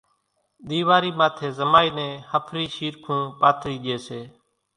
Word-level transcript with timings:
ۮيوارِي 0.67 1.11
ماٿيَ 1.19 1.47
زمائِي 1.57 1.89
نين 1.97 2.13
ۿڦرِي 2.31 2.65
شيرکون 2.75 3.21
پاٿرِي 3.39 3.75
ڄي 3.83 3.95
سي 4.05 4.21